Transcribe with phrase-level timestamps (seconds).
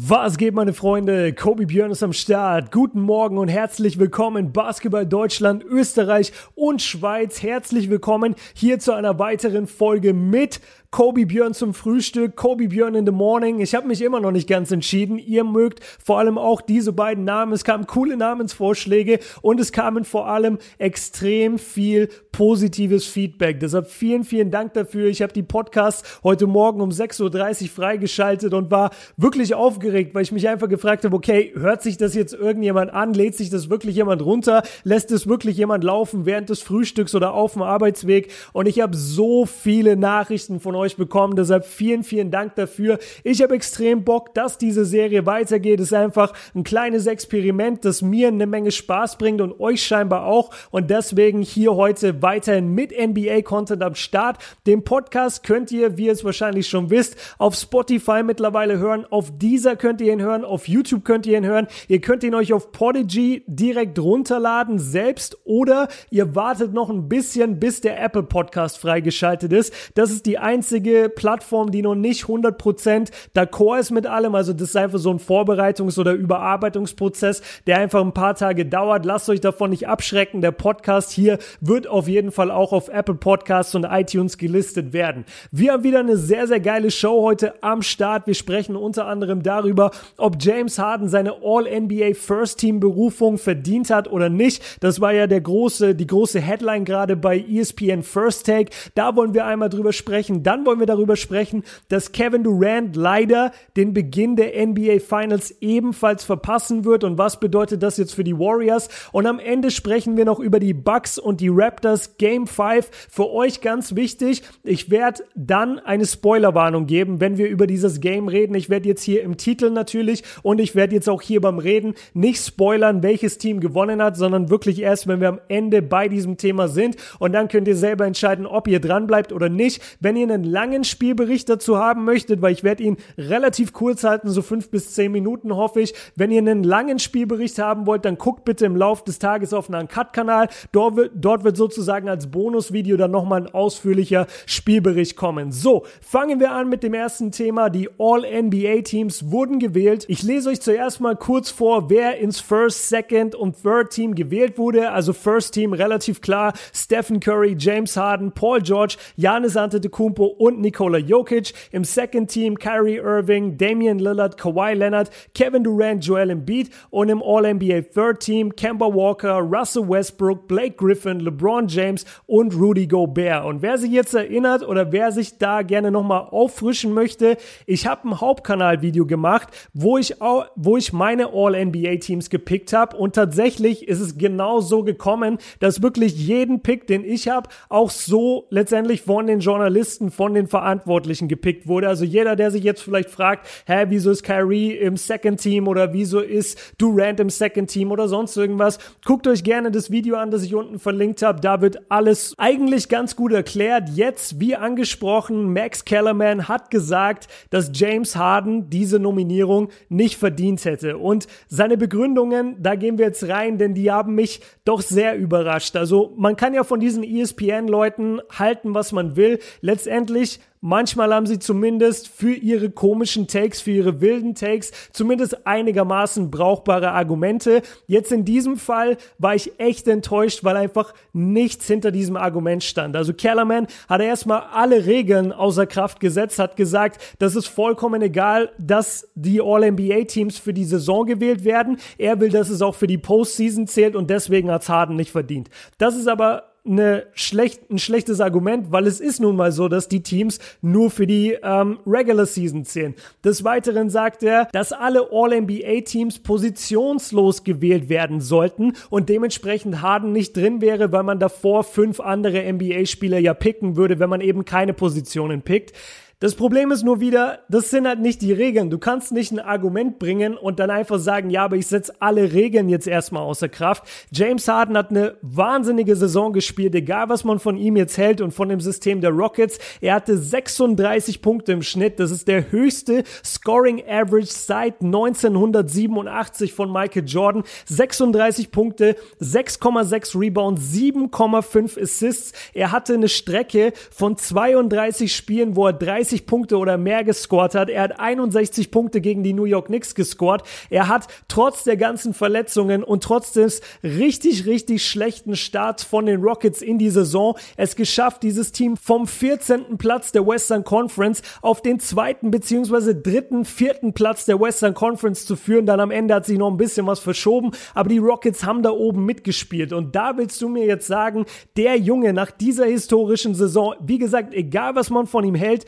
[0.00, 1.32] Was geht, meine Freunde?
[1.32, 2.70] Kobi Björn ist am Start.
[2.70, 7.42] Guten Morgen und herzlich willkommen in Basketball Deutschland, Österreich und Schweiz.
[7.42, 13.04] Herzlich willkommen hier zu einer weiteren Folge mit Kobe Björn zum Frühstück, Kobe Björn in
[13.04, 13.60] the Morning.
[13.60, 15.18] Ich habe mich immer noch nicht ganz entschieden.
[15.18, 17.52] Ihr mögt vor allem auch diese beiden Namen.
[17.52, 23.60] Es kamen coole Namensvorschläge und es kamen vor allem extrem viel positives Feedback.
[23.60, 25.08] Deshalb vielen, vielen Dank dafür.
[25.08, 30.22] Ich habe die Podcasts heute Morgen um 6.30 Uhr freigeschaltet und war wirklich aufgeregt, weil
[30.22, 33.12] ich mich einfach gefragt habe, okay, hört sich das jetzt irgendjemand an?
[33.12, 34.62] Lädt sich das wirklich jemand runter?
[34.84, 38.32] Lässt es wirklich jemand laufen während des Frühstücks oder auf dem Arbeitsweg?
[38.54, 41.36] Und ich habe so viele Nachrichten von euch bekommen.
[41.36, 42.98] Deshalb vielen, vielen Dank dafür.
[43.24, 45.80] Ich habe extrem Bock, dass diese Serie weitergeht.
[45.80, 50.26] Es ist einfach ein kleines Experiment, das mir eine Menge Spaß bringt und euch scheinbar
[50.26, 50.50] auch.
[50.70, 54.38] Und deswegen hier heute weiterhin mit NBA-Content am Start.
[54.66, 59.04] Den Podcast könnt ihr, wie ihr es wahrscheinlich schon wisst, auf Spotify mittlerweile hören.
[59.10, 60.44] Auf dieser könnt ihr ihn hören.
[60.44, 61.66] Auf YouTube könnt ihr ihn hören.
[61.88, 67.58] Ihr könnt ihn euch auf Podigy direkt runterladen selbst oder ihr wartet noch ein bisschen,
[67.58, 69.72] bis der Apple Podcast freigeschaltet ist.
[69.94, 74.34] Das ist die einzige einzige Plattform, die noch nicht 100% d'accord ist mit allem.
[74.34, 79.06] Also das ist einfach so ein Vorbereitungs- oder Überarbeitungsprozess, der einfach ein paar Tage dauert.
[79.06, 80.42] Lasst euch davon nicht abschrecken.
[80.42, 85.24] Der Podcast hier wird auf jeden Fall auch auf Apple Podcasts und iTunes gelistet werden.
[85.50, 88.26] Wir haben wieder eine sehr, sehr geile Show heute am Start.
[88.26, 94.10] Wir sprechen unter anderem darüber, ob James Harden seine All-NBA First Team Berufung verdient hat
[94.12, 94.62] oder nicht.
[94.80, 98.70] Das war ja der große, die große Headline gerade bei ESPN First Take.
[98.94, 100.42] Da wollen wir einmal drüber sprechen.
[100.42, 106.24] Dann wollen wir darüber sprechen, dass Kevin Durant leider den Beginn der NBA Finals ebenfalls
[106.24, 107.04] verpassen wird.
[107.04, 108.88] Und was bedeutet das jetzt für die Warriors?
[109.12, 112.90] Und am Ende sprechen wir noch über die Bucks und die Raptors Game 5.
[113.10, 118.28] Für euch ganz wichtig, ich werde dann eine Spoilerwarnung geben, wenn wir über dieses Game
[118.28, 118.54] reden.
[118.54, 121.94] Ich werde jetzt hier im Titel natürlich und ich werde jetzt auch hier beim Reden
[122.14, 126.36] nicht spoilern, welches Team gewonnen hat, sondern wirklich erst, wenn wir am Ende bei diesem
[126.36, 126.96] Thema sind.
[127.18, 129.82] Und dann könnt ihr selber entscheiden, ob ihr dran bleibt oder nicht.
[130.00, 134.28] Wenn ihr einen langen Spielbericht dazu haben möchtet, weil ich werde ihn relativ kurz halten,
[134.28, 135.94] so fünf bis zehn Minuten hoffe ich.
[136.16, 139.70] Wenn ihr einen langen Spielbericht haben wollt, dann guckt bitte im Laufe des Tages auf
[139.70, 140.48] einen Cut-Kanal.
[140.72, 145.52] Dort wird, dort wird sozusagen als Bonusvideo dann nochmal ein ausführlicher Spielbericht kommen.
[145.52, 147.70] So, fangen wir an mit dem ersten Thema.
[147.70, 150.04] Die All-NBA-Teams wurden gewählt.
[150.08, 154.58] Ich lese euch zuerst mal kurz vor, wer ins First, Second und Third Team gewählt
[154.58, 154.90] wurde.
[154.90, 156.52] Also First Team relativ klar.
[156.72, 161.52] Stephen Curry, James Harden, Paul George, Giannis Antetokounmpo und Nikola Jokic.
[161.72, 167.22] Im Second Team Kyrie Irving, Damian Lillard, Kawhi Leonard, Kevin Durant, Joel Embiid und im
[167.22, 173.44] All-NBA Third Team Kemba Walker, Russell Westbrook, Blake Griffin, LeBron James und Rudy Gobert.
[173.44, 178.08] Und wer sich jetzt erinnert oder wer sich da gerne nochmal auffrischen möchte, ich habe
[178.08, 184.00] ein Hauptkanal-Video gemacht, wo ich, auch, wo ich meine All-NBA-Teams gepickt habe und tatsächlich ist
[184.00, 189.26] es genau so gekommen, dass wirklich jeden Pick, den ich habe, auch so letztendlich von
[189.26, 191.88] den Journalisten, von den Verantwortlichen gepickt wurde.
[191.88, 195.92] Also jeder, der sich jetzt vielleicht fragt, hä, wieso ist Kyrie im Second Team oder
[195.92, 200.30] wieso ist Durant im Second Team oder sonst irgendwas, guckt euch gerne das Video an,
[200.30, 201.40] das ich unten verlinkt habe.
[201.40, 203.88] Da wird alles eigentlich ganz gut erklärt.
[203.90, 210.98] Jetzt, wie angesprochen, Max Kellerman hat gesagt, dass James Harden diese Nominierung nicht verdient hätte.
[210.98, 215.76] Und seine Begründungen, da gehen wir jetzt rein, denn die haben mich doch sehr überrascht.
[215.76, 219.38] Also man kann ja von diesen ESPN-Leuten halten, was man will.
[219.60, 220.17] Letztendlich
[220.60, 226.90] Manchmal haben sie zumindest für ihre komischen Takes, für ihre wilden Takes zumindest einigermaßen brauchbare
[226.90, 227.62] Argumente.
[227.86, 232.96] Jetzt in diesem Fall war ich echt enttäuscht, weil einfach nichts hinter diesem Argument stand.
[232.96, 238.50] Also Kellerman hat erstmal alle Regeln außer Kraft gesetzt, hat gesagt, das ist vollkommen egal,
[238.58, 241.78] dass die All-NBA-Teams für die Saison gewählt werden.
[241.98, 245.50] Er will, dass es auch für die Postseason zählt und deswegen hat Harden nicht verdient.
[245.78, 249.88] Das ist aber eine schlecht, ein schlechtes Argument, weil es ist nun mal so, dass
[249.88, 252.94] die Teams nur für die ähm, Regular Season zählen.
[253.24, 260.36] Des Weiteren sagt er, dass alle All-NBA-Teams positionslos gewählt werden sollten und dementsprechend Harden nicht
[260.36, 264.74] drin wäre, weil man davor fünf andere NBA-Spieler ja picken würde, wenn man eben keine
[264.74, 265.72] Positionen pickt.
[266.20, 268.70] Das Problem ist nur wieder, das sind halt nicht die Regeln.
[268.70, 272.32] Du kannst nicht ein Argument bringen und dann einfach sagen, ja, aber ich setze alle
[272.32, 273.84] Regeln jetzt erstmal außer Kraft.
[274.10, 278.32] James Harden hat eine wahnsinnige Saison gespielt, egal was man von ihm jetzt hält und
[278.32, 279.60] von dem System der Rockets.
[279.80, 282.00] Er hatte 36 Punkte im Schnitt.
[282.00, 287.44] Das ist der höchste Scoring Average seit 1987 von Michael Jordan.
[287.66, 292.32] 36 Punkte, 6,6 Rebounds, 7,5 Assists.
[292.54, 297.54] Er hatte eine Strecke von 32 Spielen, wo er 30 30 Punkte oder mehr gescored
[297.54, 297.68] hat.
[297.68, 300.42] Er hat 61 Punkte gegen die New York Knicks gescored.
[300.70, 306.22] Er hat trotz der ganzen Verletzungen und trotz des richtig, richtig schlechten Starts von den
[306.22, 309.76] Rockets in die Saison es geschafft, dieses Team vom 14.
[309.76, 315.36] Platz der Western Conference auf den zweiten beziehungsweise dritten, vierten Platz der Western Conference zu
[315.36, 315.66] führen.
[315.66, 318.70] Dann am Ende hat sich noch ein bisschen was verschoben, aber die Rockets haben da
[318.70, 319.74] oben mitgespielt.
[319.74, 321.26] Und da willst du mir jetzt sagen,
[321.56, 325.66] der Junge nach dieser historischen Saison, wie gesagt, egal was man von ihm hält,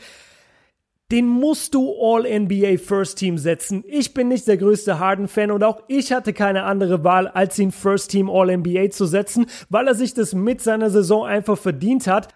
[1.11, 3.83] den musst du All-NBA First Team setzen.
[3.85, 7.71] Ich bin nicht der größte Harden-Fan und auch ich hatte keine andere Wahl, als ihn
[7.71, 12.29] First Team All-NBA zu setzen, weil er sich das mit seiner Saison einfach verdient hat.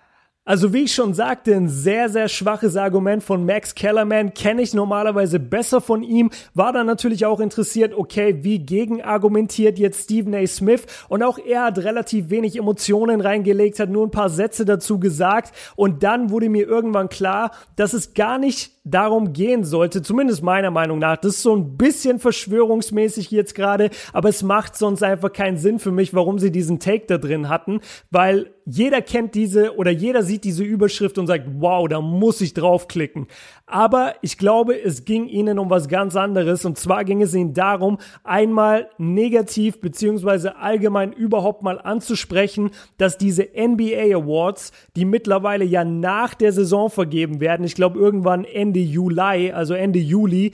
[0.47, 4.75] Also wie ich schon sagte, ein sehr, sehr schwaches Argument von Max Kellerman kenne ich
[4.75, 10.36] normalerweise besser von ihm, war dann natürlich auch interessiert, okay, wie gegen argumentiert jetzt Stephen
[10.36, 10.45] A.
[10.45, 15.00] Smith und auch er hat relativ wenig Emotionen reingelegt, hat nur ein paar Sätze dazu
[15.00, 20.44] gesagt und dann wurde mir irgendwann klar, dass es gar nicht darum gehen sollte, zumindest
[20.44, 21.18] meiner Meinung nach.
[21.18, 25.80] Das ist so ein bisschen verschwörungsmäßig jetzt gerade, aber es macht sonst einfach keinen Sinn
[25.80, 27.81] für mich, warum sie diesen Take da drin hatten,
[28.12, 32.56] weil jeder kennt diese oder jeder sieht diese Überschrift und sagt, wow, da muss ich
[32.56, 33.28] draufklicken.
[33.68, 37.54] Aber ich glaube, es ging ihnen um was ganz anderes und zwar ging es ihnen
[37.54, 45.86] darum, einmal negativ beziehungsweise allgemein überhaupt mal anzusprechen, dass diese NBA Awards, die mittlerweile ja
[45.86, 50.54] nach der Saison vergeben werden, ich glaube irgendwann Ende Juli, also Ende Juli,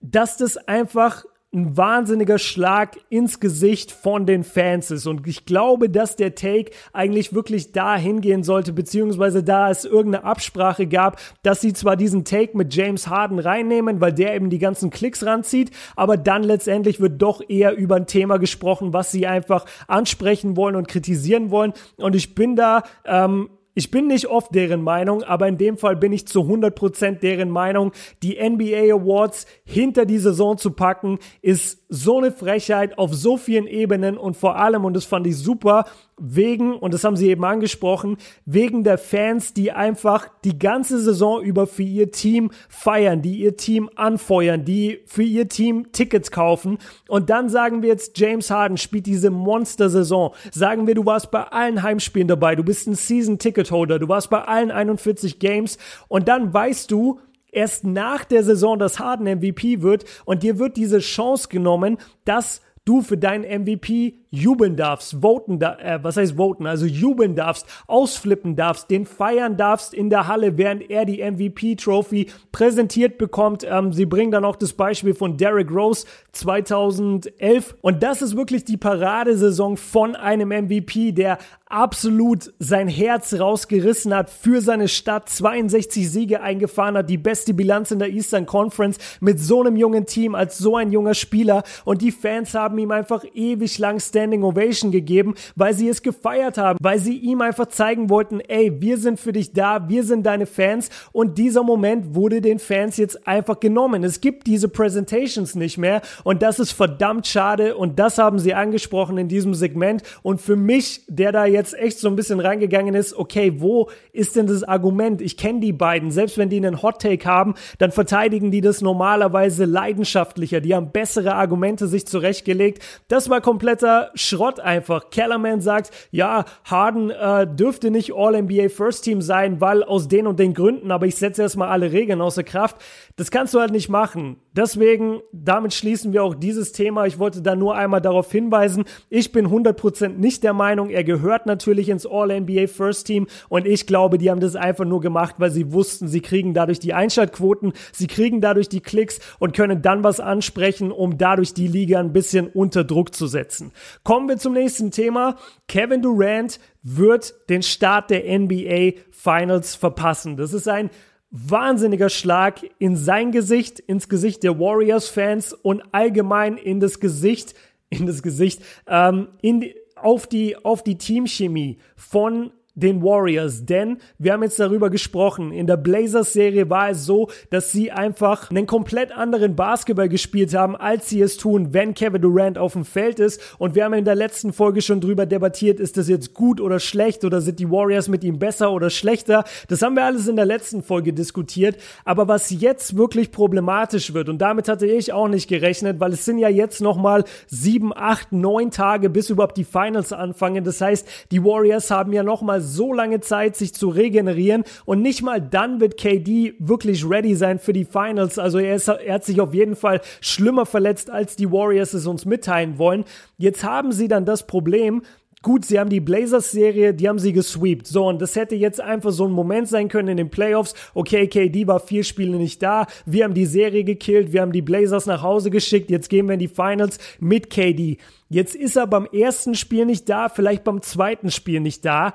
[0.00, 1.24] dass das einfach
[1.54, 5.06] ein wahnsinniger Schlag ins Gesicht von den Fans ist.
[5.06, 10.24] Und ich glaube, dass der Take eigentlich wirklich da hingehen sollte, beziehungsweise da es irgendeine
[10.24, 14.58] Absprache gab, dass sie zwar diesen Take mit James Harden reinnehmen, weil der eben die
[14.58, 19.26] ganzen Klicks ranzieht, aber dann letztendlich wird doch eher über ein Thema gesprochen, was sie
[19.26, 21.72] einfach ansprechen wollen und kritisieren wollen.
[21.96, 25.94] Und ich bin da ähm, ich bin nicht oft deren Meinung, aber in dem Fall
[25.94, 27.92] bin ich zu 100% deren Meinung.
[28.24, 33.68] Die NBA Awards hinter die Saison zu packen, ist so eine Frechheit auf so vielen
[33.68, 35.84] Ebenen und vor allem, und das fand ich super,
[36.18, 41.42] wegen, und das haben sie eben angesprochen, wegen der Fans, die einfach die ganze Saison
[41.42, 46.78] über für ihr Team feiern, die ihr Team anfeuern, die für ihr Team Tickets kaufen.
[47.08, 50.34] Und dann sagen wir jetzt, James Harden spielt diese Monster-Saison.
[50.52, 54.42] Sagen wir, du warst bei allen Heimspielen dabei, du bist ein Season-Ticket-Holder, du warst bei
[54.42, 55.78] allen 41 Games
[56.08, 60.76] und dann weißt du, erst nach der Saison, dass Harden MVP wird und dir wird
[60.76, 66.36] diese Chance genommen, dass du für deinen MVP jubeln darfst, voten, da, äh, was heißt
[66.36, 71.22] voten, also jubeln darfst, ausflippen darfst, den feiern darfst in der Halle, während er die
[71.22, 73.66] MVP-Trophy präsentiert bekommt.
[73.68, 78.64] Ähm, sie bringen dann auch das Beispiel von Derrick Rose 2011 und das ist wirklich
[78.64, 81.38] die Paradesaison von einem MVP, der
[81.68, 87.90] absolut sein Herz rausgerissen hat für seine Stadt, 62 Siege eingefahren hat, die beste Bilanz
[87.90, 91.62] in der Eastern Conference mit so einem jungen Team als so ein junger Spieler.
[91.84, 96.58] Und die Fans haben ihm einfach ewig lang Standing Ovation gegeben, weil sie es gefeiert
[96.58, 100.26] haben, weil sie ihm einfach zeigen wollten, ey, wir sind für dich da, wir sind
[100.26, 104.02] deine Fans und dieser Moment wurde den Fans jetzt einfach genommen.
[104.02, 108.54] Es gibt diese Presentations nicht mehr und das ist verdammt schade und das haben sie
[108.54, 112.96] angesprochen in diesem Segment und für mich, der da jetzt echt so ein bisschen reingegangen
[112.96, 115.20] ist, okay, wo ist denn das Argument?
[115.20, 118.80] Ich kenne die beiden, selbst wenn die einen Hot Take haben, dann verteidigen die das
[118.80, 122.82] normalerweise leidenschaftlicher, die haben bessere Argumente sich zurechtgelegt.
[123.06, 125.10] Das war kompletter Schrott einfach.
[125.10, 130.38] Kellerman sagt, ja, Harden äh, dürfte nicht All-NBA First Team sein, weil aus den und
[130.38, 132.76] den Gründen, aber ich setze erstmal alle Regeln außer Kraft.
[133.16, 134.36] Das kannst du halt nicht machen.
[134.58, 137.06] Deswegen, damit schließen wir auch dieses Thema.
[137.06, 141.46] Ich wollte da nur einmal darauf hinweisen, ich bin 100% nicht der Meinung, er gehört
[141.46, 145.52] natürlich ins All-NBA First Team und ich glaube, die haben das einfach nur gemacht, weil
[145.52, 150.02] sie wussten, sie kriegen dadurch die Einschaltquoten, sie kriegen dadurch die Klicks und können dann
[150.02, 153.70] was ansprechen, um dadurch die Liga ein bisschen unter Druck zu setzen.
[154.02, 155.36] Kommen wir zum nächsten Thema.
[155.68, 160.36] Kevin Durant wird den Start der NBA Finals verpassen.
[160.36, 160.90] Das ist ein
[161.30, 167.54] wahnsinniger Schlag in sein Gesicht, ins Gesicht der Warriors-Fans und allgemein in das Gesicht,
[167.90, 173.98] in das Gesicht, ähm, in die, auf die, auf die Teamchemie von den Warriors, denn
[174.18, 175.52] wir haben jetzt darüber gesprochen.
[175.52, 180.76] In der Blazers-Serie war es so, dass sie einfach einen komplett anderen Basketball gespielt haben,
[180.76, 183.40] als sie es tun, wenn Kevin Durant auf dem Feld ist.
[183.58, 186.78] Und wir haben in der letzten Folge schon drüber debattiert, ist das jetzt gut oder
[186.78, 189.44] schlecht oder sind die Warriors mit ihm besser oder schlechter?
[189.68, 191.76] Das haben wir alles in der letzten Folge diskutiert.
[192.04, 196.24] Aber was jetzt wirklich problematisch wird, und damit hatte ich auch nicht gerechnet, weil es
[196.24, 200.64] sind ja jetzt nochmal sieben, acht, neun Tage, bis überhaupt die Finals anfangen.
[200.64, 205.22] Das heißt, die Warriors haben ja nochmal so lange Zeit, sich zu regenerieren und nicht
[205.22, 208.38] mal dann wird KD wirklich ready sein für die Finals.
[208.38, 212.06] Also er, ist, er hat sich auf jeden Fall schlimmer verletzt, als die Warriors es
[212.06, 213.04] uns mitteilen wollen.
[213.36, 215.02] Jetzt haben sie dann das Problem,
[215.40, 217.86] Gut, sie haben die Blazers-Serie, die haben sie gesweept.
[217.86, 220.74] So, und das hätte jetzt einfach so ein Moment sein können in den Playoffs.
[220.94, 222.86] Okay, KD war vier Spiele nicht da.
[223.06, 224.32] Wir haben die Serie gekillt.
[224.32, 225.90] Wir haben die Blazers nach Hause geschickt.
[225.90, 227.98] Jetzt gehen wir in die Finals mit KD.
[228.28, 232.14] Jetzt ist er beim ersten Spiel nicht da, vielleicht beim zweiten Spiel nicht da.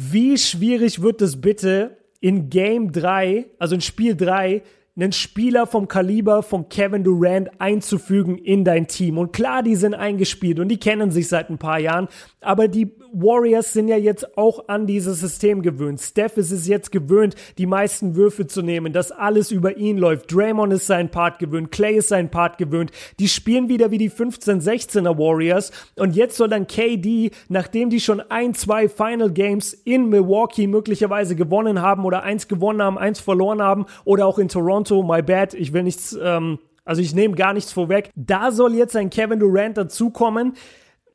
[0.00, 4.62] Wie schwierig wird es bitte in Game 3, also in Spiel 3,
[4.98, 9.16] einen Spieler vom Kaliber von Kevin Durant einzufügen in dein Team.
[9.16, 12.08] Und klar, die sind eingespielt und die kennen sich seit ein paar Jahren,
[12.40, 16.00] aber die Warriors sind ja jetzt auch an dieses System gewöhnt.
[16.00, 20.32] Steph ist es jetzt gewöhnt, die meisten Würfe zu nehmen, dass alles über ihn läuft.
[20.32, 22.90] Draymond ist sein Part gewöhnt, Clay ist sein Part gewöhnt.
[23.18, 28.00] Die spielen wieder wie die 15, 16er Warriors und jetzt soll dann KD, nachdem die
[28.00, 33.20] schon ein, zwei Final Games in Milwaukee möglicherweise gewonnen haben oder eins gewonnen haben, eins
[33.20, 37.34] verloren haben oder auch in Toronto, my bad, ich will nichts, ähm, also ich nehme
[37.34, 38.10] gar nichts vorweg.
[38.14, 40.54] Da soll jetzt ein Kevin Durant dazukommen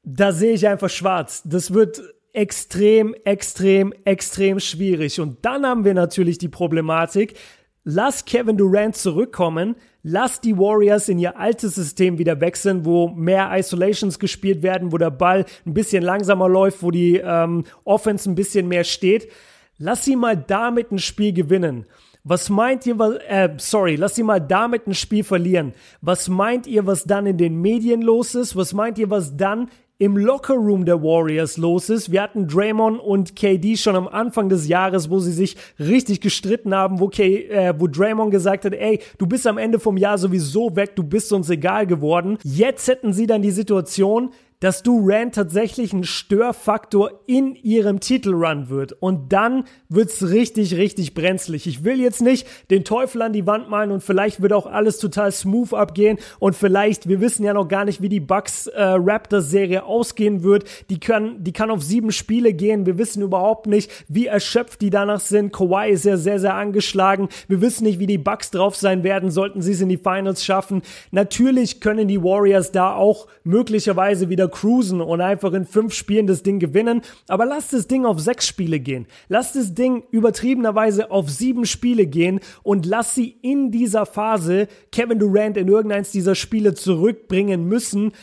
[0.04, 1.42] da sehe ich einfach schwarz.
[1.46, 2.02] Das wird
[2.34, 5.20] extrem, extrem, extrem schwierig.
[5.20, 7.36] Und dann haben wir natürlich die Problematik,
[7.84, 13.56] lass Kevin Durant zurückkommen, lass die Warriors in ihr altes System wieder wechseln, wo mehr
[13.58, 18.36] Isolations gespielt werden, wo der Ball ein bisschen langsamer läuft, wo die ähm, Offense ein
[18.36, 19.32] bisschen mehr steht.
[19.78, 21.86] Lass sie mal damit ein Spiel gewinnen.
[22.26, 25.74] Was meint ihr, was, äh, sorry, lass sie mal damit ein Spiel verlieren.
[26.00, 28.56] Was meint ihr, was dann in den Medien los ist?
[28.56, 32.12] Was meint ihr, was dann im Lockerroom der Warriors los ist.
[32.12, 36.74] Wir hatten Draymond und KD schon am Anfang des Jahres, wo sie sich richtig gestritten
[36.74, 40.18] haben, wo, K, äh, wo Draymond gesagt hat, ey, du bist am Ende vom Jahr
[40.18, 42.38] sowieso weg, du bist uns egal geworden.
[42.44, 44.32] Jetzt hätten sie dann die Situation,
[44.64, 48.94] dass Durant tatsächlich ein Störfaktor in ihrem Titelrun wird.
[48.94, 51.68] Und dann wird's richtig, richtig brenzlig.
[51.68, 55.00] Ich will jetzt nicht den Teufel an die Wand malen und vielleicht wird auch alles
[55.00, 58.82] total smooth abgehen und vielleicht, wir wissen ja noch gar nicht, wie die Bucks äh,
[58.82, 60.64] Raptors Serie ausgehen wird.
[60.90, 62.86] Die kann, die kann auf sieben Spiele gehen.
[62.86, 65.52] Wir wissen überhaupt nicht, wie erschöpft die danach sind.
[65.52, 67.28] Kawhi ist ja sehr, sehr angeschlagen.
[67.50, 70.46] Wir wissen nicht, wie die Bucks drauf sein werden, sollten sie es in die Finals
[70.46, 70.84] schaffen.
[71.12, 76.44] Natürlich können die Warriors da auch möglicherweise wieder cruisen und einfach in fünf Spielen das
[76.44, 77.02] Ding gewinnen.
[77.28, 79.08] Aber lass das Ding auf sechs Spiele gehen.
[79.28, 85.20] Lass das Ding übertriebenerweise auf sieben Spiele gehen und lass sie in dieser Phase Kevin
[85.20, 88.14] Durant in irgendeins dieser Spiele zurückbringen müssen.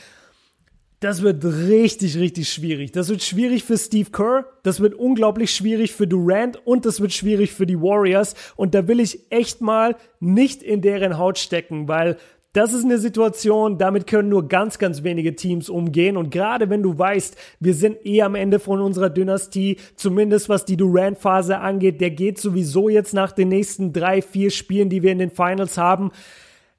[1.00, 2.92] Das wird richtig, richtig schwierig.
[2.92, 7.14] Das wird schwierig für Steve Kerr, das wird unglaublich schwierig für Durant und das wird
[7.14, 8.34] schwierig für die Warriors.
[8.54, 12.18] Und da will ich echt mal nicht in deren Haut stecken, weil
[12.52, 16.16] das ist eine Situation, damit können nur ganz, ganz wenige Teams umgehen.
[16.16, 20.64] Und gerade wenn du weißt, wir sind eh am Ende von unserer Dynastie, zumindest was
[20.64, 25.12] die Durant-Phase angeht, der geht sowieso jetzt nach den nächsten drei, vier Spielen, die wir
[25.12, 26.10] in den Finals haben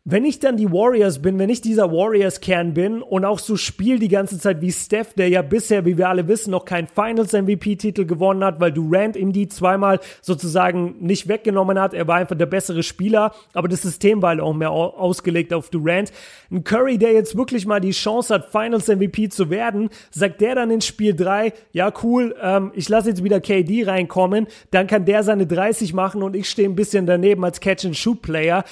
[0.04, 4.00] wenn ich dann die Warriors bin, wenn ich dieser Warriors-Kern bin und auch so spiele
[4.00, 8.06] die ganze Zeit wie Steph, der ja bisher, wie wir alle wissen, noch keinen Finals-MVP-Titel
[8.06, 11.94] gewonnen hat, weil Durant ihm die zweimal sozusagen nicht weggenommen hat.
[11.94, 15.70] Er war einfach der bessere Spieler, aber das System war halt auch mehr ausgelegt auf
[15.70, 16.12] Durant.
[16.50, 20.72] Ein Curry, der jetzt wirklich mal die Chance hat, Finals-MVP zu werden, sagt der dann
[20.72, 25.22] in Spiel 3, ja cool, ähm, ich lasse jetzt wieder KD reinkommen, dann kann der
[25.22, 28.66] seine 30 machen und ich stehe ein bisschen daneben als Catch-and-Shoot-Player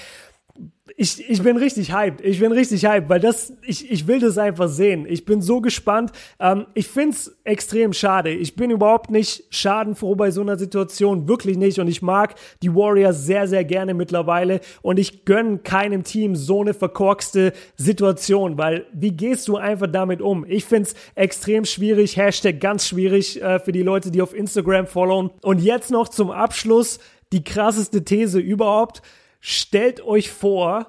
[1.02, 2.20] ich, ich bin richtig hyped.
[2.26, 5.06] Ich bin richtig hyped, weil das, ich, ich will das einfach sehen.
[5.08, 6.12] Ich bin so gespannt.
[6.42, 8.32] Ähm, ich find's extrem schade.
[8.32, 11.30] Ich bin überhaupt nicht schadenfroh bei so einer Situation.
[11.30, 11.80] Wirklich nicht.
[11.80, 14.60] Und ich mag die Warriors sehr, sehr gerne mittlerweile.
[14.82, 20.22] Und ich gönn keinem Team so eine verkorkste Situation, weil wie gehst du einfach damit
[20.22, 20.46] um?
[20.50, 22.18] Ich find's extrem schwierig.
[22.18, 25.30] Hashtag ganz schwierig äh, für die Leute, die auf Instagram followen.
[25.44, 27.00] Und jetzt noch zum Abschluss
[27.32, 29.02] die krasseste These überhaupt.
[29.40, 30.88] Stellt euch vor,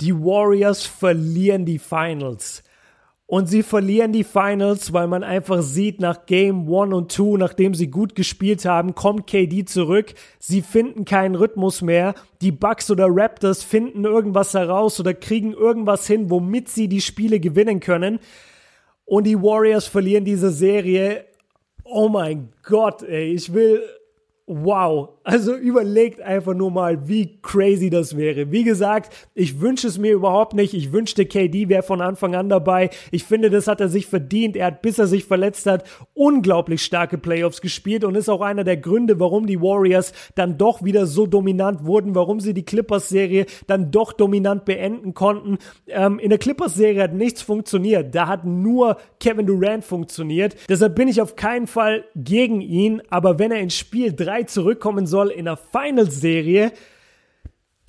[0.00, 2.62] die Warriors verlieren die Finals.
[3.30, 7.74] Und sie verlieren die Finals, weil man einfach sieht, nach Game 1 und 2, nachdem
[7.74, 10.14] sie gut gespielt haben, kommt KD zurück.
[10.40, 12.14] Sie finden keinen Rhythmus mehr.
[12.40, 17.38] Die Bucks oder Raptors finden irgendwas heraus oder kriegen irgendwas hin, womit sie die Spiele
[17.38, 18.18] gewinnen können.
[19.04, 21.24] Und die Warriors verlieren diese Serie.
[21.84, 23.80] Oh mein Gott, ey, ich will,
[24.46, 25.10] wow.
[25.30, 28.50] Also überlegt einfach nur mal, wie crazy das wäre.
[28.50, 30.74] Wie gesagt, ich wünsche es mir überhaupt nicht.
[30.74, 32.90] Ich wünschte, KD wäre von Anfang an dabei.
[33.12, 34.56] Ich finde, das hat er sich verdient.
[34.56, 35.84] Er hat, bis er sich verletzt hat,
[36.14, 40.82] unglaublich starke Playoffs gespielt und ist auch einer der Gründe, warum die Warriors dann doch
[40.82, 45.58] wieder so dominant wurden, warum sie die Clippers-Serie dann doch dominant beenden konnten.
[45.86, 48.16] Ähm, in der Clippers-Serie hat nichts funktioniert.
[48.16, 50.56] Da hat nur Kevin Durant funktioniert.
[50.68, 53.00] Deshalb bin ich auf keinen Fall gegen ihn.
[53.10, 56.72] Aber wenn er ins Spiel 3 zurückkommen soll in der Finals-Serie,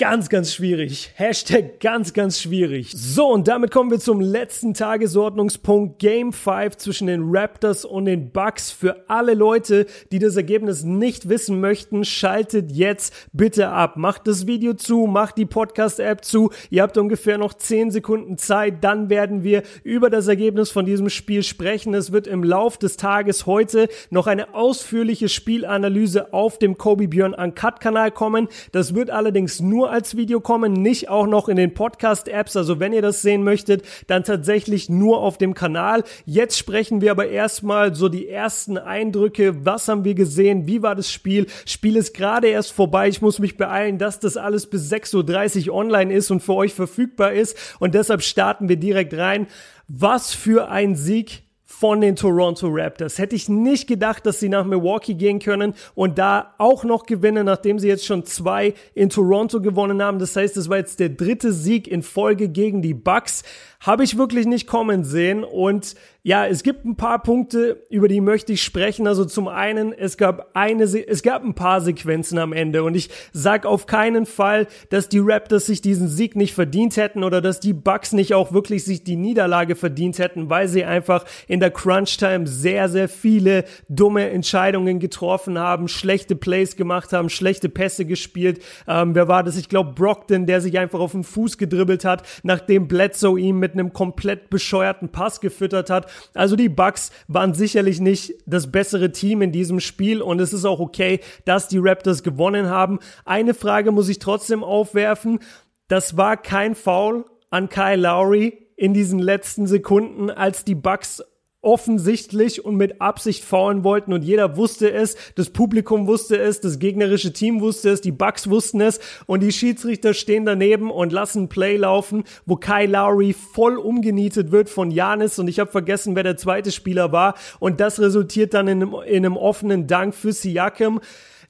[0.01, 1.11] Ganz, ganz schwierig.
[1.13, 2.91] Hashtag ganz, ganz schwierig.
[2.91, 5.99] So, und damit kommen wir zum letzten Tagesordnungspunkt.
[5.99, 8.71] Game 5 zwischen den Raptors und den Bucks.
[8.71, 13.95] Für alle Leute, die das Ergebnis nicht wissen möchten, schaltet jetzt bitte ab.
[13.95, 16.49] Macht das Video zu, macht die Podcast-App zu.
[16.71, 18.83] Ihr habt ungefähr noch 10 Sekunden Zeit.
[18.83, 21.93] Dann werden wir über das Ergebnis von diesem Spiel sprechen.
[21.93, 27.35] Es wird im Lauf des Tages heute noch eine ausführliche Spielanalyse auf dem Kobe Björn
[27.35, 28.47] Uncut Kanal kommen.
[28.71, 32.55] Das wird allerdings nur als Video kommen, nicht auch noch in den Podcast-Apps.
[32.55, 36.03] Also wenn ihr das sehen möchtet, dann tatsächlich nur auf dem Kanal.
[36.25, 39.65] Jetzt sprechen wir aber erstmal so die ersten Eindrücke.
[39.65, 40.65] Was haben wir gesehen?
[40.65, 41.47] Wie war das Spiel?
[41.65, 43.07] Spiel ist gerade erst vorbei.
[43.07, 46.73] Ich muss mich beeilen, dass das alles bis 6.30 Uhr online ist und für euch
[46.73, 47.75] verfügbar ist.
[47.79, 49.47] Und deshalb starten wir direkt rein.
[49.87, 51.43] Was für ein Sieg
[51.81, 53.17] von den Toronto Raptors.
[53.17, 57.47] Hätte ich nicht gedacht, dass sie nach Milwaukee gehen können und da auch noch gewinnen,
[57.47, 60.19] nachdem sie jetzt schon zwei in Toronto gewonnen haben.
[60.19, 63.41] Das heißt, es war jetzt der dritte Sieg in Folge gegen die Bucks.
[63.79, 68.21] Habe ich wirklich nicht kommen sehen und ja, es gibt ein paar Punkte, über die
[68.21, 69.07] möchte ich sprechen.
[69.07, 73.09] Also zum einen, es gab eine, es gab ein paar Sequenzen am Ende und ich
[73.33, 77.59] sag auf keinen Fall, dass die Raptors sich diesen Sieg nicht verdient hätten oder dass
[77.59, 81.71] die Bucks nicht auch wirklich sich die Niederlage verdient hätten, weil sie einfach in der
[81.71, 88.05] Crunch Time sehr, sehr viele dumme Entscheidungen getroffen haben, schlechte Plays gemacht haben, schlechte Pässe
[88.05, 88.61] gespielt.
[88.87, 89.57] Ähm, wer war das?
[89.57, 93.73] Ich glaube Brockton, der sich einfach auf den Fuß gedribbelt hat, nachdem Bledsoe ihm mit
[93.73, 96.10] einem komplett bescheuerten Pass gefüttert hat.
[96.33, 100.65] Also die Bucks waren sicherlich nicht das bessere Team in diesem Spiel und es ist
[100.65, 102.99] auch okay, dass die Raptors gewonnen haben.
[103.25, 105.39] Eine Frage muss ich trotzdem aufwerfen.
[105.87, 111.21] Das war kein Foul an Kyle Lowry in diesen letzten Sekunden, als die Bucks
[111.61, 116.79] offensichtlich und mit Absicht faulen wollten und jeder wusste es, das Publikum wusste es, das
[116.79, 121.49] gegnerische Team wusste es, die Bucks wussten es und die Schiedsrichter stehen daneben und lassen
[121.49, 126.23] Play laufen, wo Kyle Lowry voll umgenietet wird von Janis und ich habe vergessen, wer
[126.23, 130.33] der zweite Spieler war und das resultiert dann in einem, in einem offenen Dank für
[130.33, 130.99] Siakam.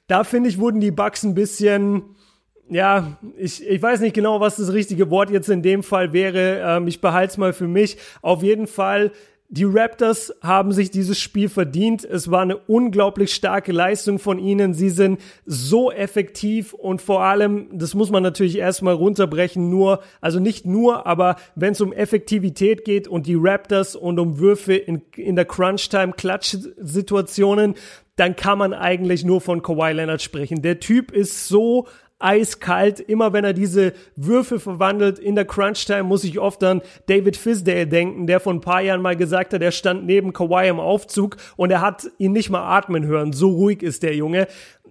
[0.08, 2.02] Da finde ich, wurden die Bucks ein bisschen
[2.68, 6.62] ja, ich, ich weiß nicht genau, was das richtige Wort jetzt in dem Fall wäre.
[6.64, 7.98] Ähm, ich behalte es mal für mich.
[8.22, 9.12] Auf jeden Fall
[9.54, 12.06] die Raptors haben sich dieses Spiel verdient.
[12.06, 14.72] Es war eine unglaublich starke Leistung von ihnen.
[14.72, 20.40] Sie sind so effektiv und vor allem, das muss man natürlich erstmal runterbrechen, nur, also
[20.40, 25.02] nicht nur, aber wenn es um Effektivität geht und die Raptors und um Würfe in,
[25.16, 27.74] in der Crunch-Time-Klatsch-Situationen,
[28.16, 30.62] dann kann man eigentlich nur von Kawhi Leonard sprechen.
[30.62, 31.86] Der Typ ist so
[32.22, 33.00] eiskalt.
[33.00, 37.86] Immer wenn er diese Würfe verwandelt in der Crunch-Time, muss ich oft an David Fisdale
[37.86, 41.36] denken, der vor ein paar Jahren mal gesagt hat, er stand neben Kawhi im Aufzug
[41.56, 43.32] und er hat ihn nicht mal atmen hören.
[43.32, 44.46] So ruhig ist der Junge.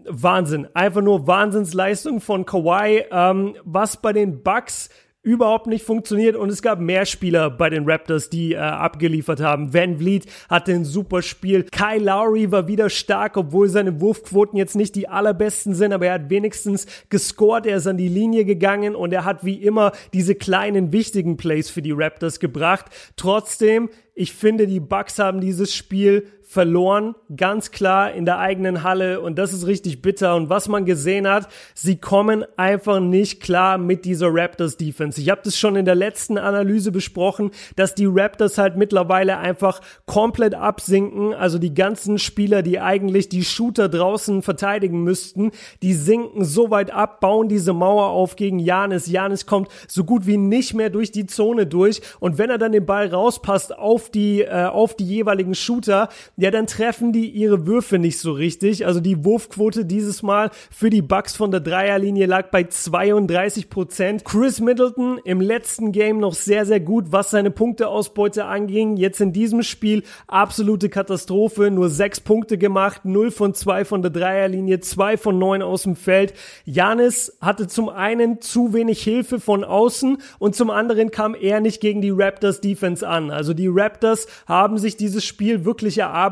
[0.07, 0.67] Wahnsinn.
[0.73, 3.05] Einfach nur Wahnsinnsleistung von Kawhi.
[3.11, 4.89] Ähm, was bei den Bucks
[5.23, 9.71] überhaupt nicht funktioniert und es gab mehr Spieler bei den Raptors, die äh, abgeliefert haben.
[9.73, 11.65] Van Vliet hatte ein super Spiel.
[11.71, 16.13] Kyle Lowry war wieder stark, obwohl seine Wurfquoten jetzt nicht die allerbesten sind, aber er
[16.13, 20.33] hat wenigstens gescored, er ist an die Linie gegangen und er hat wie immer diese
[20.33, 22.85] kleinen wichtigen Plays für die Raptors gebracht.
[23.15, 29.21] Trotzdem, ich finde, die Bucks haben dieses Spiel verloren, ganz klar in der eigenen Halle
[29.21, 30.35] und das ist richtig bitter.
[30.35, 35.21] Und was man gesehen hat, sie kommen einfach nicht klar mit dieser Raptors Defense.
[35.21, 39.79] Ich habe das schon in der letzten Analyse besprochen, dass die Raptors halt mittlerweile einfach
[40.05, 41.33] komplett absinken.
[41.33, 46.91] Also die ganzen Spieler, die eigentlich die Shooter draußen verteidigen müssten, die sinken so weit
[46.91, 49.07] ab, bauen diese Mauer auf gegen Janis.
[49.07, 52.73] Janis kommt so gut wie nicht mehr durch die Zone durch und wenn er dann
[52.73, 56.09] den Ball rauspasst auf die äh, auf die jeweiligen Shooter,
[56.41, 58.87] ja, dann treffen die ihre Würfe nicht so richtig.
[58.87, 64.25] Also die Wurfquote dieses Mal für die Bucks von der Dreierlinie lag bei 32 Prozent.
[64.25, 68.97] Chris Middleton im letzten Game noch sehr, sehr gut, was seine Punkteausbeute anging.
[68.97, 71.69] Jetzt in diesem Spiel absolute Katastrophe.
[71.69, 75.95] Nur sechs Punkte gemacht, 0 von 2 von der Dreierlinie, 2 von 9 aus dem
[75.95, 76.33] Feld.
[76.65, 81.81] Janis hatte zum einen zu wenig Hilfe von außen und zum anderen kam er nicht
[81.81, 83.29] gegen die Raptors Defense an.
[83.29, 86.30] Also die Raptors haben sich dieses Spiel wirklich erarbeitet.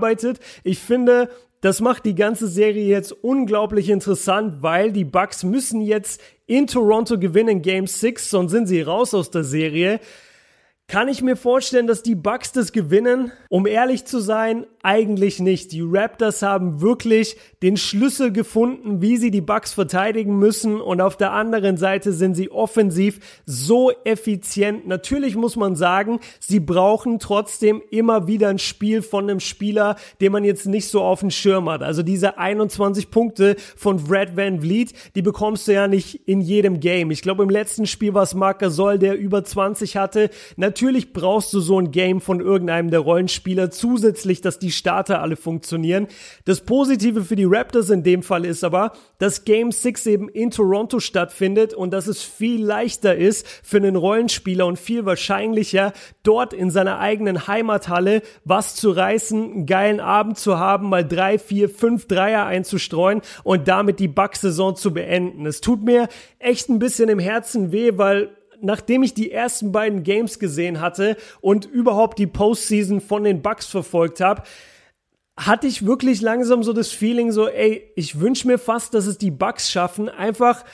[0.63, 1.29] Ich finde,
[1.61, 7.19] das macht die ganze Serie jetzt unglaublich interessant, weil die Bucks müssen jetzt in Toronto
[7.19, 9.99] gewinnen Game 6, sonst sind sie raus aus der Serie.
[10.89, 13.31] Kann ich mir vorstellen, dass die Bucks das gewinnen?
[13.47, 15.71] Um ehrlich zu sein, eigentlich nicht.
[15.71, 21.15] Die Raptors haben wirklich den Schlüssel gefunden, wie sie die Bucks verteidigen müssen und auf
[21.15, 24.87] der anderen Seite sind sie offensiv so effizient.
[24.87, 30.31] Natürlich muss man sagen, sie brauchen trotzdem immer wieder ein Spiel von einem Spieler, den
[30.31, 31.83] man jetzt nicht so auf dem Schirm hat.
[31.83, 36.79] Also diese 21 Punkte von Brad Van Vliet, die bekommst du ja nicht in jedem
[36.79, 37.11] Game.
[37.11, 40.31] Ich glaube, im letzten Spiel war es Marc Gasol, der über 20 hatte.
[40.55, 45.21] Natürlich Natürlich brauchst du so ein Game von irgendeinem der Rollenspieler zusätzlich, dass die Starter
[45.21, 46.07] alle funktionieren.
[46.45, 50.51] Das Positive für die Raptors in dem Fall ist aber, dass Game 6 eben in
[50.51, 55.91] Toronto stattfindet und dass es viel leichter ist für einen Rollenspieler und viel wahrscheinlicher,
[56.23, 61.39] dort in seiner eigenen Heimathalle was zu reißen, einen geilen Abend zu haben, mal drei,
[61.39, 65.45] vier, fünf Dreier einzustreuen und damit die Bucks-Saison zu beenden.
[65.45, 68.29] Es tut mir echt ein bisschen im Herzen weh, weil
[68.61, 73.65] nachdem ich die ersten beiden Games gesehen hatte und überhaupt die Postseason von den Bucks
[73.67, 74.43] verfolgt habe,
[75.37, 79.17] hatte ich wirklich langsam so das Feeling so, ey, ich wünsche mir fast, dass es
[79.17, 80.65] die Bucks schaffen, einfach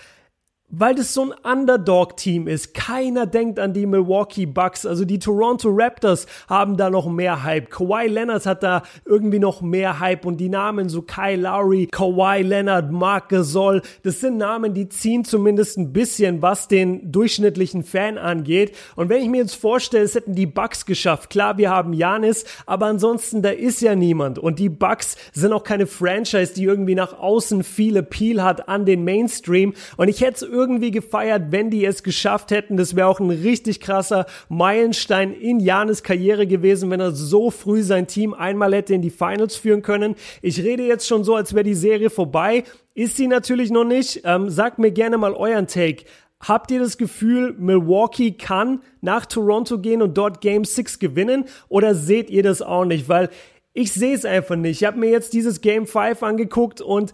[0.69, 2.73] weil das so ein Underdog-Team ist.
[2.73, 4.85] Keiner denkt an die Milwaukee Bucks.
[4.85, 7.69] Also die Toronto Raptors haben da noch mehr Hype.
[7.69, 12.41] Kawhi Leonard hat da irgendwie noch mehr Hype und die Namen so Kyle Lowry, Kawhi
[12.41, 18.17] Leonard, Mark Gasol, das sind Namen, die ziehen zumindest ein bisschen, was den durchschnittlichen Fan
[18.17, 18.75] angeht.
[18.95, 21.29] Und wenn ich mir jetzt vorstelle, es hätten die Bucks geschafft.
[21.29, 24.39] Klar, wir haben Janis, aber ansonsten da ist ja niemand.
[24.39, 28.85] Und die Bucks sind auch keine Franchise, die irgendwie nach außen viel Appeal hat an
[28.85, 29.73] den Mainstream.
[29.97, 32.75] Und ich hätte es irgendwie gefeiert, wenn die es geschafft hätten.
[32.75, 37.83] Das wäre auch ein richtig krasser Meilenstein in Janis Karriere gewesen, wenn er so früh
[37.83, 40.15] sein Team einmal hätte in die Finals führen können.
[40.41, 42.63] Ich rede jetzt schon so, als wäre die Serie vorbei.
[42.95, 44.21] Ist sie natürlich noch nicht.
[44.23, 46.05] Ähm, sagt mir gerne mal euren Take.
[46.39, 51.45] Habt ihr das Gefühl, Milwaukee kann nach Toronto gehen und dort Game 6 gewinnen?
[51.69, 53.07] Oder seht ihr das auch nicht?
[53.07, 53.29] Weil
[53.73, 54.81] ich sehe es einfach nicht.
[54.81, 57.13] Ich habe mir jetzt dieses Game 5 angeguckt und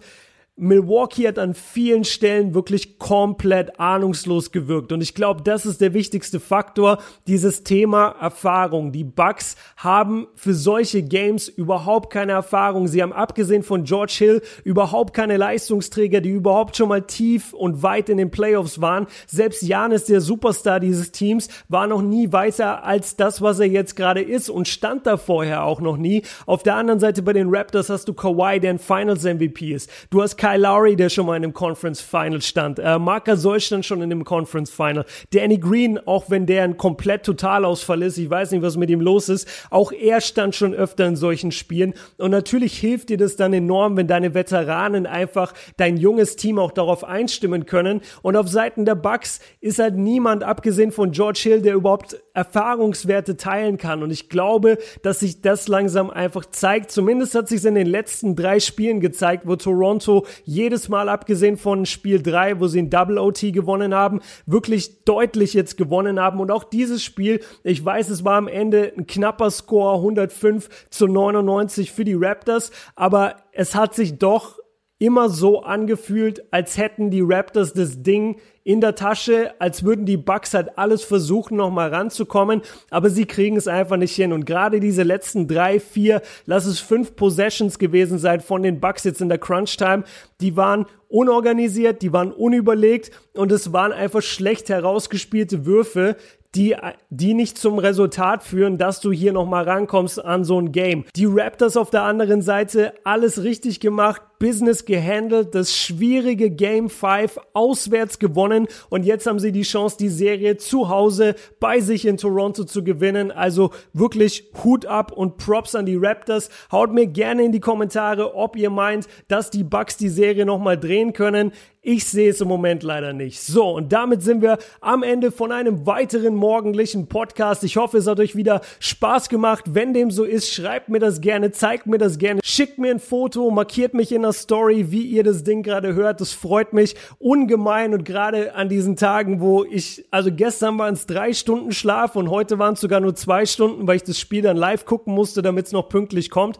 [0.56, 4.92] Milwaukee hat an vielen Stellen wirklich komplett ahnungslos gewirkt.
[4.92, 8.92] Und ich glaube, das ist der wichtigste Faktor, dieses Thema Erfahrung.
[8.92, 12.86] Die Bucks haben für solche Games überhaupt keine Erfahrung.
[12.86, 17.82] Sie haben abgesehen von George Hill überhaupt keine Leistungsträger, die überhaupt schon mal tief und
[17.82, 19.06] weit in den Playoffs waren.
[19.26, 23.96] Selbst Janis, der Superstar dieses Teams, war noch nie weiter als das, was er jetzt
[23.96, 26.24] gerade ist und stand da vorher auch noch nie.
[26.44, 29.88] Auf der anderen Seite bei den Raptors hast du Kawhi, der ein Finals MVP ist.
[30.10, 32.80] Du hast Kyle Lowry, der schon mal in einem Conference Final stand.
[32.80, 35.04] Äh, Marc Gasol stand schon in einem Conference Final.
[35.30, 39.00] Danny Green, auch wenn der ein komplett Totalausfall ist, ich weiß nicht, was mit ihm
[39.00, 41.94] los ist, auch er stand schon öfter in solchen Spielen.
[42.18, 46.72] Und natürlich hilft dir das dann enorm, wenn deine Veteranen einfach dein junges Team auch
[46.72, 48.00] darauf einstimmen können.
[48.22, 53.36] Und auf Seiten der Bucks ist halt niemand, abgesehen von George Hill, der überhaupt Erfahrungswerte
[53.36, 54.02] teilen kann.
[54.02, 56.90] Und ich glaube, dass sich das langsam einfach zeigt.
[56.90, 61.86] Zumindest hat sich in den letzten drei Spielen gezeigt, wo Toronto jedes Mal abgesehen von
[61.86, 66.40] Spiel 3, wo sie ein Double OT gewonnen haben, wirklich deutlich jetzt gewonnen haben.
[66.40, 71.06] Und auch dieses Spiel, ich weiß, es war am Ende ein knapper Score, 105 zu
[71.06, 74.61] 99 für die Raptors, aber es hat sich doch
[75.02, 80.16] immer so angefühlt, als hätten die Raptors das Ding in der Tasche, als würden die
[80.16, 84.32] Bucks halt alles versuchen, nochmal ranzukommen, aber sie kriegen es einfach nicht hin.
[84.32, 89.02] Und gerade diese letzten drei, vier, lass es fünf Possessions gewesen sein von den Bucks
[89.02, 90.04] jetzt in der Crunch Time,
[90.40, 96.14] die waren unorganisiert, die waren unüberlegt und es waren einfach schlecht herausgespielte Würfe,
[96.54, 96.76] die,
[97.10, 101.04] die nicht zum Resultat führen, dass du hier nochmal rankommst an so ein Game.
[101.16, 107.38] Die Raptors auf der anderen Seite alles richtig gemacht, Business gehandelt, das schwierige Game 5
[107.52, 112.16] auswärts gewonnen und jetzt haben sie die Chance, die Serie zu Hause bei sich in
[112.16, 113.30] Toronto zu gewinnen.
[113.30, 116.50] Also wirklich Hut ab und Props an die Raptors.
[116.72, 120.76] Haut mir gerne in die Kommentare, ob ihr meint, dass die Bucks die Serie nochmal
[120.76, 121.52] drehen können.
[121.84, 123.40] Ich sehe es im Moment leider nicht.
[123.40, 127.64] So, und damit sind wir am Ende von einem weiteren morgendlichen Podcast.
[127.64, 129.64] Ich hoffe, es hat euch wieder Spaß gemacht.
[129.70, 133.00] Wenn dem so ist, schreibt mir das gerne, zeigt mir das gerne, schickt mir ein
[133.00, 136.20] Foto, markiert mich in der Story, wie ihr das Ding gerade hört.
[136.20, 141.06] Das freut mich ungemein und gerade an diesen Tagen, wo ich, also gestern waren es
[141.06, 144.42] drei Stunden Schlaf und heute waren es sogar nur zwei Stunden, weil ich das Spiel
[144.42, 146.58] dann live gucken musste, damit es noch pünktlich kommt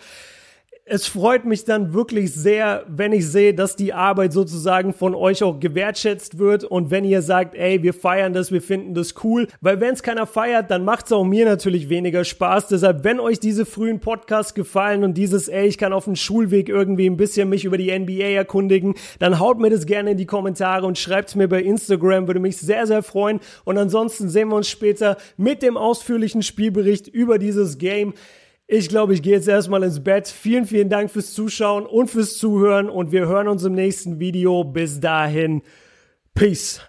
[0.93, 5.43] es freut mich dann wirklich sehr, wenn ich sehe, dass die Arbeit sozusagen von euch
[5.43, 9.49] auch gewertschätzt wird und wenn ihr sagt, ey, wir feiern das, wir finden das cool,
[9.63, 12.69] weil wenn es keiner feiert, dann macht es auch mir natürlich weniger Spaß.
[12.69, 16.69] Deshalb, wenn euch diese frühen Podcasts gefallen und dieses, ey, ich kann auf dem Schulweg
[16.69, 20.27] irgendwie ein bisschen mich über die NBA erkundigen, dann haut mir das gerne in die
[20.27, 23.41] Kommentare und schreibt mir bei Instagram, würde mich sehr, sehr freuen.
[23.65, 28.13] Und ansonsten sehen wir uns später mit dem ausführlichen Spielbericht über dieses Game.
[28.75, 30.27] Ich glaube, ich gehe jetzt erstmal ins Bett.
[30.27, 34.65] Vielen, vielen Dank fürs Zuschauen und fürs Zuhören und wir hören uns im nächsten Video.
[34.65, 35.61] Bis dahin.
[36.33, 36.81] Peace.